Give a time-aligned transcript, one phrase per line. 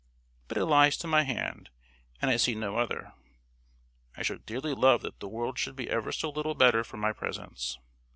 [0.47, 1.69] But it lies to my hand,
[2.19, 3.13] and I see no other.
[4.17, 7.13] I should dearly love that the world should be ever so little better for my
[7.13, 7.77] presence.